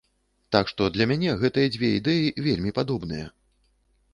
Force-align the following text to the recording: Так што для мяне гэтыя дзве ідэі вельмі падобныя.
Так 0.55 0.71
што 0.71 0.87
для 0.95 1.05
мяне 1.11 1.35
гэтыя 1.43 1.67
дзве 1.75 1.87
ідэі 1.99 2.35
вельмі 2.47 2.71
падобныя. 2.79 3.25